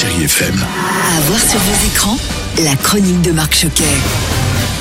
Chérie. 0.00 0.28
À 0.28 1.20
voir 1.22 1.40
sur 1.40 1.58
vos 1.58 1.86
écrans, 1.88 2.16
la 2.62 2.76
chronique 2.76 3.20
de 3.22 3.32
Marc 3.32 3.52
Choquet. 3.52 3.82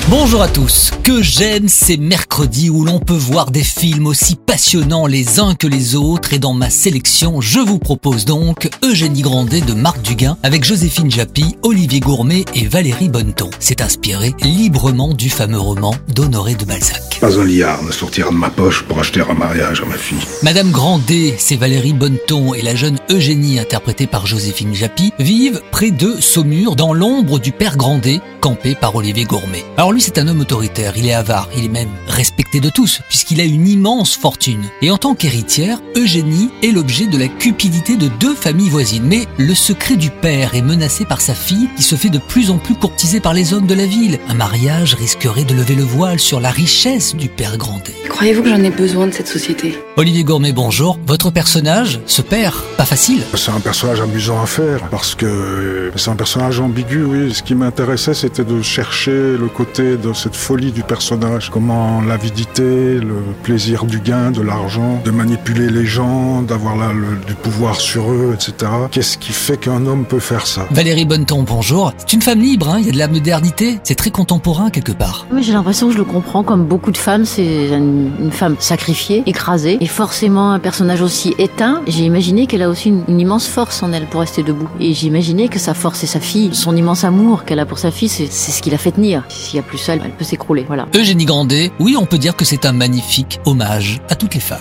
Bonjour 0.09 0.41
à 0.41 0.47
tous. 0.47 0.91
Que 1.03 1.21
j'aime 1.21 1.67
ces 1.67 1.97
mercredis 1.97 2.69
où 2.69 2.85
l'on 2.85 2.99
peut 2.99 3.11
voir 3.11 3.51
des 3.51 3.63
films 3.63 4.07
aussi 4.07 4.37
passionnants 4.37 5.05
les 5.05 5.41
uns 5.41 5.53
que 5.53 5.67
les 5.67 5.95
autres 5.95 6.31
et 6.31 6.39
dans 6.39 6.53
ma 6.53 6.69
sélection, 6.69 7.41
je 7.41 7.59
vous 7.59 7.77
propose 7.77 8.23
donc 8.23 8.69
Eugénie 8.85 9.21
Grandet 9.21 9.59
de 9.59 9.73
Marc 9.73 10.01
Duguin 10.01 10.37
avec 10.43 10.63
Joséphine 10.63 11.11
Japy, 11.11 11.57
Olivier 11.61 11.99
Gourmet 11.99 12.45
et 12.55 12.67
Valérie 12.67 13.09
Bonneton. 13.09 13.49
C'est 13.59 13.81
inspiré 13.81 14.33
librement 14.43 15.13
du 15.13 15.29
fameux 15.29 15.59
roman 15.59 15.93
d'Honoré 16.15 16.55
de 16.55 16.63
Balzac. 16.63 17.17
Pas 17.19 17.37
un 17.37 17.43
liard 17.43 17.83
ne 17.83 17.91
sortira 17.91 18.31
de 18.31 18.35
ma 18.35 18.49
poche 18.49 18.83
pour 18.83 18.99
acheter 18.99 19.19
un 19.29 19.33
mariage 19.33 19.81
à 19.81 19.85
ma 19.85 19.97
fille. 19.97 20.17
Madame 20.41 20.71
Grandet, 20.71 21.35
c'est 21.37 21.57
Valérie 21.57 21.91
Bonneton 21.91 22.53
et 22.53 22.61
la 22.61 22.75
jeune 22.75 22.97
Eugénie 23.09 23.59
interprétée 23.59 24.07
par 24.07 24.25
Joséphine 24.25 24.73
Japy 24.73 25.11
vivent 25.19 25.61
près 25.71 25.91
de 25.91 26.15
Saumur 26.21 26.77
dans 26.77 26.93
l'ombre 26.93 27.39
du 27.39 27.51
père 27.51 27.75
Grandet 27.75 28.21
campé 28.39 28.75
par 28.75 28.95
Olivier 28.95 29.25
Gourmet. 29.25 29.65
Alors 29.75 29.91
lui 29.97 30.03
c'est 30.03 30.19
un 30.19 30.27
homme 30.27 30.41
autoritaire, 30.41 30.93
il 30.95 31.07
est 31.07 31.13
avare, 31.13 31.49
il 31.57 31.65
est 31.65 31.69
même 31.69 31.89
respecté 32.07 32.59
de 32.59 32.69
tous 32.69 33.01
puisqu'il 33.09 33.41
a 33.41 33.43
une 33.43 33.67
immense 33.67 34.15
fortune. 34.15 34.61
Et 34.83 34.91
en 34.91 34.97
tant 34.97 35.15
qu'héritière, 35.15 35.79
Eugénie 35.95 36.51
est 36.61 36.71
l'objet 36.71 37.07
de 37.07 37.17
la 37.17 37.27
cupidité 37.27 37.95
de 37.95 38.07
deux 38.07 38.35
familles 38.35 38.69
voisines. 38.69 39.05
Mais 39.07 39.25
le 39.39 39.55
secret 39.55 39.95
du 39.95 40.11
père 40.11 40.53
est 40.53 40.61
menacé 40.61 41.03
par 41.03 41.19
sa 41.19 41.33
fille 41.33 41.67
qui 41.75 41.81
se 41.81 41.95
fait 41.95 42.11
de 42.11 42.19
plus 42.19 42.51
en 42.51 42.59
plus 42.59 42.75
courtisée 42.75 43.19
par 43.19 43.33
les 43.33 43.55
hommes 43.55 43.65
de 43.65 43.73
la 43.73 43.87
ville. 43.87 44.19
Un 44.29 44.35
mariage 44.35 44.93
risquerait 44.93 45.45
de 45.45 45.55
lever 45.55 45.73
le 45.73 45.83
voile 45.83 46.19
sur 46.19 46.39
la 46.39 46.51
richesse 46.51 47.15
du 47.15 47.27
père 47.27 47.57
Grandet. 47.57 47.95
Croyez-vous 48.07 48.43
que 48.43 48.49
j'en 48.49 48.63
ai 48.63 48.69
besoin 48.69 49.07
de 49.07 49.13
cette 49.13 49.27
société? 49.27 49.79
Olivier 49.95 50.23
Gourmet, 50.23 50.53
bonjour. 50.53 50.99
Votre 51.07 51.31
personnage, 51.31 52.01
ce 52.05 52.21
père, 52.21 52.61
pas 52.77 52.85
facile. 52.85 53.23
C'est 53.33 53.49
un 53.49 53.59
personnage 53.59 54.01
amusant 54.01 54.43
à 54.43 54.45
faire 54.45 54.89
parce 54.89 55.15
que 55.15 55.91
c'est 55.95 56.11
un 56.11 56.15
personnage 56.15 56.59
ambigu, 56.59 57.03
oui. 57.03 57.33
Ce 57.33 57.41
qui 57.41 57.55
m'intéressait, 57.55 58.13
c'était 58.13 58.43
de 58.43 58.61
chercher 58.61 59.35
le 59.37 59.47
côté 59.47 59.86
de 59.95 60.11
cette 60.13 60.35
folie 60.35 60.71
du 60.71 60.83
personnage. 60.83 61.49
Comment 61.49 62.01
l'avidité, 62.01 62.95
le 62.99 63.15
plaisir 63.43 63.85
du 63.85 63.99
gain, 63.99 64.31
de 64.31 64.41
l'argent, 64.41 65.01
de 65.05 65.11
manipuler 65.11 65.69
les 65.69 65.85
gens, 65.85 66.41
d'avoir 66.41 66.75
là 66.75 66.91
le- 66.93 67.17
du 67.25 67.33
pouvoir 67.35 67.79
sur 67.79 68.11
eux, 68.11 68.33
etc. 68.33 68.71
Qu'est-ce 68.91 69.17
qui 69.17 69.31
fait 69.31 69.57
qu'un 69.57 69.85
homme 69.85 70.05
peut 70.05 70.19
faire 70.19 70.45
ça? 70.45 70.65
Valérie 70.71 71.05
Bonneton, 71.05 71.43
bonjour. 71.43 71.93
C'est 71.97 72.13
une 72.13 72.21
femme 72.21 72.39
libre, 72.41 72.69
hein, 72.69 72.77
il 72.79 72.85
y 72.87 72.89
a 72.89 72.91
de 72.91 72.97
la 72.97 73.07
modernité, 73.07 73.79
c'est 73.83 73.95
très 73.95 74.11
contemporain 74.11 74.69
quelque 74.69 74.91
part. 74.91 75.25
Mais 75.31 75.43
j'ai 75.43 75.53
l'impression 75.53 75.87
que 75.87 75.93
je 75.93 75.97
le 75.97 76.03
comprends 76.03 76.43
comme 76.43 76.65
beaucoup 76.65 76.91
de 76.91 76.97
femmes, 76.97 77.25
c'est 77.25 77.67
une, 77.69 78.11
une 78.19 78.31
femme 78.31 78.55
sacrifiée, 78.59 79.23
écrasée, 79.25 79.77
et 79.79 79.85
forcément 79.87 80.51
un 80.51 80.59
personnage 80.59 81.01
aussi 81.01 81.33
éteint. 81.37 81.81
J'ai 81.87 82.03
imaginé 82.03 82.47
qu'elle 82.47 82.63
a 82.63 82.69
aussi 82.69 82.89
une, 82.89 83.03
une 83.07 83.19
immense 83.19 83.47
force 83.47 83.83
en 83.83 83.93
elle 83.93 84.05
pour 84.07 84.21
rester 84.21 84.43
debout. 84.43 84.67
Et 84.79 84.93
j'ai 84.93 85.07
imaginé 85.07 85.47
que 85.47 85.59
sa 85.59 85.73
force 85.73 85.99
c'est 85.99 86.07
sa 86.07 86.19
fille, 86.19 86.49
son 86.53 86.75
immense 86.75 87.03
amour 87.03 87.43
qu'elle 87.45 87.59
a 87.59 87.65
pour 87.65 87.77
sa 87.79 87.91
fille, 87.91 88.09
c'est 88.09 88.27
c'est 88.31 88.51
ce 88.51 88.61
qui 88.61 88.69
la 88.69 88.77
fait 88.77 88.91
tenir. 88.91 89.23
S'il 89.29 89.55
y 89.55 89.59
a 89.59 89.61
plus 89.61 89.76
elle 89.87 90.11
peut 90.11 90.23
s'écrouler. 90.23 90.63
Voilà. 90.67 90.87
Eugénie 90.95 91.25
Grandet, 91.25 91.71
oui, 91.79 91.95
on 91.97 92.05
peut 92.05 92.17
dire 92.17 92.35
que 92.35 92.45
c'est 92.45 92.65
un 92.65 92.73
magnifique 92.73 93.39
hommage 93.45 94.01
à 94.09 94.15
toutes 94.15 94.33
les 94.35 94.41
femmes. 94.41 94.59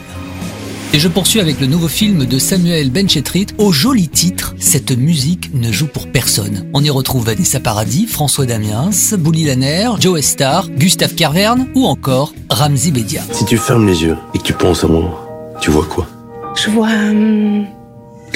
Et 0.93 0.99
je 0.99 1.09
poursuis 1.09 1.41
avec 1.41 1.61
le 1.61 1.67
nouveau 1.67 1.89
film 1.89 2.25
de 2.25 2.39
Samuel 2.39 2.91
Benchetrit 2.91 3.49
au 3.59 3.73
joli 3.73 4.09
titre 4.09 4.55
Cette 4.59 4.97
musique 4.97 5.51
ne 5.53 5.71
joue 5.73 5.89
pour 5.89 6.11
personne. 6.11 6.71
On 6.73 6.83
y 6.83 6.91
retrouve 6.91 7.27
Vanessa 7.27 7.61
Paradis, 7.61 8.07
François 8.07 8.47
Damiens, 8.47 8.91
Bouli 9.19 9.45
Lanner, 9.45 9.91
Joe 9.99 10.21
Star, 10.23 10.71
Gustave 10.71 11.15
Carverne 11.15 11.67
ou 11.75 11.87
encore 11.87 12.33
Ramzi 12.49 12.93
Bedia. 12.93 13.23
Si 13.33 13.45
tu 13.45 13.59
fermes 13.59 13.87
les 13.87 14.05
yeux 14.05 14.17
et 14.33 14.39
que 14.39 14.45
tu 14.45 14.53
penses 14.53 14.85
à 14.85 14.87
moi, 14.87 15.55
tu 15.61 15.71
vois 15.71 15.85
quoi? 15.85 16.07
Je 16.55 16.71
vois 16.71 16.89
hum, 16.89 17.67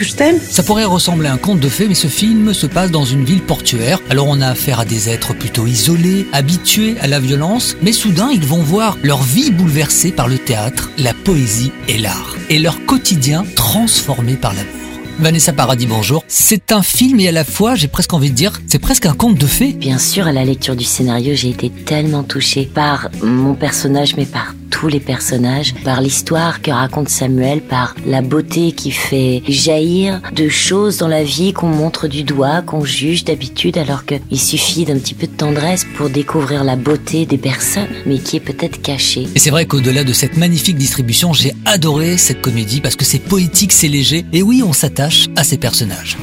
que 0.00 0.06
je 0.06 0.14
t'aime. 0.14 0.38
Ça 0.40 0.62
pourrait 0.62 0.86
ressembler 0.86 1.28
à 1.28 1.32
un 1.34 1.36
conte 1.36 1.60
de 1.60 1.68
fées, 1.68 1.86
mais 1.86 1.94
ce 1.94 2.08
film 2.08 2.54
se 2.54 2.66
passe 2.66 2.90
dans 2.90 3.04
une 3.04 3.22
ville 3.22 3.42
portuaire. 3.42 4.00
Alors 4.08 4.28
on 4.28 4.40
a 4.40 4.48
affaire 4.48 4.80
à 4.80 4.86
des 4.86 5.10
êtres 5.10 5.34
plutôt 5.34 5.66
isolés, 5.66 6.26
habitués 6.32 6.96
à 7.00 7.06
la 7.06 7.20
violence, 7.20 7.76
mais 7.82 7.92
soudain 7.92 8.30
ils 8.32 8.46
vont 8.46 8.62
voir 8.62 8.96
leur 9.02 9.22
vie 9.22 9.50
bouleversée 9.50 10.10
par 10.10 10.26
le 10.26 10.38
théâtre, 10.38 10.90
la 10.96 11.12
poésie 11.12 11.70
et 11.86 11.98
l'art, 11.98 12.34
et 12.48 12.58
leur 12.58 12.84
quotidien 12.86 13.44
transformé 13.56 14.36
par 14.36 14.54
l'amour. 14.54 14.72
Vanessa 15.18 15.52
Paradis, 15.52 15.84
bonjour. 15.84 16.24
C'est 16.28 16.72
un 16.72 16.82
film 16.82 17.20
et 17.20 17.28
à 17.28 17.32
la 17.32 17.44
fois, 17.44 17.74
j'ai 17.74 17.88
presque 17.88 18.14
envie 18.14 18.30
de 18.30 18.34
dire, 18.34 18.58
c'est 18.66 18.78
presque 18.78 19.04
un 19.04 19.12
conte 19.12 19.36
de 19.36 19.46
fées. 19.46 19.74
Bien 19.74 19.98
sûr, 19.98 20.26
à 20.26 20.32
la 20.32 20.46
lecture 20.46 20.76
du 20.76 20.84
scénario, 20.84 21.34
j'ai 21.34 21.50
été 21.50 21.68
tellement 21.68 22.22
touchée 22.22 22.64
par 22.64 23.10
mon 23.22 23.52
personnage, 23.52 24.16
mais 24.16 24.24
par 24.24 24.54
tous 24.70 24.88
les 24.88 25.00
personnages, 25.00 25.74
par 25.84 26.00
l'histoire 26.00 26.62
que 26.62 26.70
raconte 26.70 27.08
Samuel, 27.08 27.60
par 27.60 27.94
la 28.06 28.22
beauté 28.22 28.72
qui 28.72 28.90
fait 28.90 29.42
jaillir 29.48 30.20
de 30.32 30.48
choses 30.48 30.98
dans 30.98 31.08
la 31.08 31.24
vie 31.24 31.52
qu'on 31.52 31.68
montre 31.68 32.08
du 32.08 32.22
doigt, 32.22 32.62
qu'on 32.62 32.84
juge 32.84 33.24
d'habitude, 33.24 33.76
alors 33.76 34.04
qu'il 34.04 34.40
suffit 34.40 34.84
d'un 34.84 34.98
petit 34.98 35.14
peu 35.14 35.26
de 35.26 35.32
tendresse 35.32 35.84
pour 35.96 36.08
découvrir 36.08 36.64
la 36.64 36.76
beauté 36.76 37.26
des 37.26 37.38
personnes, 37.38 37.88
mais 38.06 38.18
qui 38.18 38.36
est 38.36 38.40
peut-être 38.40 38.80
cachée. 38.80 39.28
Et 39.34 39.38
c'est 39.38 39.50
vrai 39.50 39.66
qu'au-delà 39.66 40.04
de 40.04 40.12
cette 40.12 40.36
magnifique 40.36 40.76
distribution, 40.76 41.32
j'ai 41.32 41.52
adoré 41.64 42.16
cette 42.16 42.40
comédie 42.40 42.80
parce 42.80 42.96
que 42.96 43.04
c'est 43.04 43.18
poétique, 43.18 43.72
c'est 43.72 43.88
léger, 43.88 44.24
et 44.32 44.42
oui, 44.42 44.62
on 44.64 44.72
s'attache 44.72 45.28
à 45.36 45.44
ces 45.44 45.58
personnages. 45.58 46.16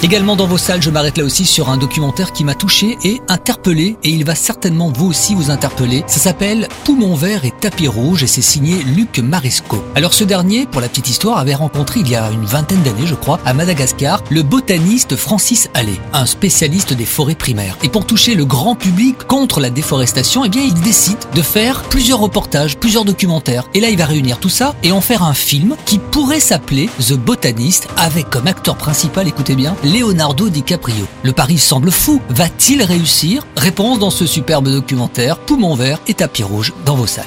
Également 0.00 0.36
dans 0.36 0.46
vos 0.46 0.58
salles, 0.58 0.80
je 0.80 0.90
m'arrête 0.90 1.18
là 1.18 1.24
aussi 1.24 1.44
sur 1.44 1.70
un 1.70 1.76
documentaire 1.76 2.32
qui 2.32 2.44
m'a 2.44 2.54
touché 2.54 2.96
et 3.02 3.20
interpellé, 3.26 3.96
et 4.04 4.10
il 4.10 4.24
va 4.24 4.36
certainement 4.36 4.92
vous 4.94 5.06
aussi 5.06 5.34
vous 5.34 5.50
interpeller. 5.50 6.04
Ça 6.06 6.20
s'appelle 6.20 6.68
Poumon 6.84 7.16
vert 7.16 7.44
et 7.44 7.50
tapis 7.50 7.88
rouge, 7.88 8.22
et 8.22 8.28
c'est 8.28 8.40
signé 8.40 8.80
Luc 8.84 9.18
Maresco. 9.18 9.82
Alors 9.96 10.14
ce 10.14 10.22
dernier, 10.22 10.66
pour 10.66 10.80
la 10.80 10.88
petite 10.88 11.08
histoire, 11.08 11.38
avait 11.38 11.56
rencontré 11.56 11.98
il 11.98 12.08
y 12.08 12.14
a 12.14 12.30
une 12.30 12.44
vingtaine 12.44 12.80
d'années, 12.82 13.08
je 13.08 13.16
crois, 13.16 13.40
à 13.44 13.54
Madagascar, 13.54 14.22
le 14.30 14.44
botaniste 14.44 15.16
Francis 15.16 15.68
Allais, 15.74 16.00
un 16.12 16.26
spécialiste 16.26 16.92
des 16.92 17.04
forêts 17.04 17.34
primaires. 17.34 17.76
Et 17.82 17.88
pour 17.88 18.06
toucher 18.06 18.36
le 18.36 18.44
grand 18.44 18.76
public 18.76 19.24
contre 19.26 19.58
la 19.58 19.70
déforestation, 19.70 20.44
eh 20.44 20.48
bien 20.48 20.62
il 20.62 20.74
décide 20.74 21.18
de 21.34 21.42
faire 21.42 21.82
plusieurs 21.82 22.20
reportages, 22.20 22.78
plusieurs 22.78 23.04
documentaires. 23.04 23.68
Et 23.74 23.80
là, 23.80 23.88
il 23.90 23.98
va 23.98 24.06
réunir 24.06 24.38
tout 24.38 24.48
ça 24.48 24.76
et 24.84 24.92
en 24.92 25.00
faire 25.00 25.24
un 25.24 25.34
film 25.34 25.74
qui 25.86 25.98
pourrait 25.98 26.38
s'appeler 26.38 26.88
The 27.00 27.14
Botanist, 27.14 27.88
avec 27.96 28.30
comme 28.30 28.46
acteur 28.46 28.76
principal, 28.76 29.26
écoutez 29.26 29.56
bien, 29.56 29.74
Leonardo 29.92 30.50
DiCaprio. 30.50 31.06
Le 31.22 31.32
pari 31.32 31.56
semble 31.56 31.90
fou. 31.90 32.20
Va-t-il 32.28 32.82
réussir? 32.82 33.46
Réponse 33.56 33.98
dans 33.98 34.10
ce 34.10 34.26
superbe 34.26 34.68
documentaire, 34.68 35.38
Poumon 35.38 35.74
vert 35.74 35.98
et 36.06 36.12
tapis 36.12 36.42
rouge 36.42 36.74
dans 36.84 36.94
vos 36.94 37.06
salles. 37.06 37.24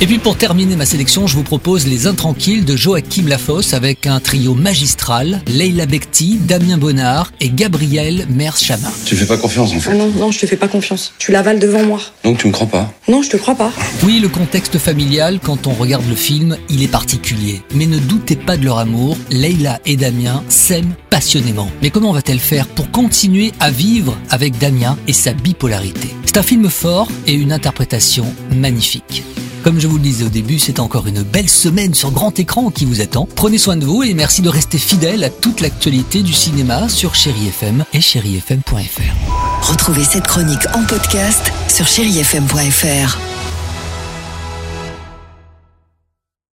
Et 0.00 0.06
puis 0.06 0.18
pour 0.18 0.36
terminer 0.36 0.76
ma 0.76 0.86
sélection, 0.86 1.26
je 1.26 1.34
vous 1.34 1.42
propose 1.42 1.88
Les 1.88 2.06
Intranquilles 2.06 2.62
de 2.62 2.76
Joachim 2.76 3.26
Lafosse 3.26 3.74
avec 3.74 4.06
un 4.06 4.20
trio 4.20 4.54
magistral, 4.54 5.42
Leila 5.48 5.86
Bekti, 5.86 6.36
Damien 6.40 6.78
Bonnard 6.78 7.32
et 7.40 7.48
Gabriel 7.50 8.24
Merschama. 8.30 8.92
Tu 9.06 9.16
fais 9.16 9.26
pas 9.26 9.36
confiance 9.36 9.72
en 9.72 9.76
Ah 9.78 9.80
fait. 9.80 9.94
non, 9.98 10.06
non, 10.16 10.30
je 10.30 10.38
te 10.38 10.46
fais 10.46 10.56
pas 10.56 10.68
confiance. 10.68 11.12
Tu 11.18 11.32
l'avales 11.32 11.58
devant 11.58 11.82
moi. 11.82 12.00
Donc 12.22 12.38
tu 12.38 12.46
me 12.46 12.52
crois 12.52 12.68
pas. 12.68 12.92
Non, 13.08 13.22
je 13.22 13.30
te 13.30 13.36
crois 13.38 13.56
pas. 13.56 13.72
Oui, 14.04 14.20
le 14.20 14.28
contexte 14.28 14.78
familial, 14.78 15.40
quand 15.42 15.66
on 15.66 15.72
regarde 15.72 16.08
le 16.08 16.14
film, 16.14 16.56
il 16.70 16.84
est 16.84 16.88
particulier. 16.88 17.60
Mais 17.74 17.86
ne 17.86 17.98
doutez 17.98 18.36
pas 18.36 18.56
de 18.56 18.64
leur 18.64 18.78
amour, 18.78 19.16
Leila 19.32 19.80
et 19.84 19.96
Damien 19.96 20.44
s'aiment 20.48 20.94
passionnément. 21.10 21.68
Mais 21.82 21.90
comment 21.90 22.12
va-t-elle 22.12 22.38
faire 22.38 22.68
pour 22.68 22.88
continuer 22.92 23.50
à 23.58 23.72
vivre 23.72 24.16
avec 24.30 24.58
Damien 24.58 24.96
et 25.08 25.12
sa 25.12 25.32
bipolarité? 25.32 26.10
C'est 26.24 26.36
un 26.36 26.42
film 26.44 26.68
fort 26.70 27.08
et 27.26 27.32
une 27.34 27.50
interprétation 27.50 28.26
magnifique. 28.54 29.24
Comme 29.62 29.80
je 29.80 29.86
vous 29.86 29.96
le 29.96 30.02
disais 30.02 30.24
au 30.24 30.28
début, 30.28 30.58
c'est 30.58 30.80
encore 30.80 31.06
une 31.06 31.22
belle 31.22 31.48
semaine 31.48 31.94
sur 31.94 32.10
grand 32.10 32.38
écran 32.38 32.70
qui 32.70 32.84
vous 32.84 33.00
attend. 33.00 33.28
Prenez 33.34 33.58
soin 33.58 33.76
de 33.76 33.84
vous 33.84 34.02
et 34.02 34.14
merci 34.14 34.42
de 34.42 34.48
rester 34.48 34.78
fidèle 34.78 35.24
à 35.24 35.30
toute 35.30 35.60
l'actualité 35.60 36.22
du 36.22 36.32
cinéma 36.32 36.88
sur 36.88 37.14
Chéri 37.14 37.48
FM 37.48 37.84
et 37.92 38.00
chérifm.fr. 38.00 39.70
Retrouvez 39.70 40.04
cette 40.04 40.26
chronique 40.26 40.66
en 40.74 40.84
podcast 40.84 41.52
sur 41.68 41.86
chérifm.fr. 41.86 43.37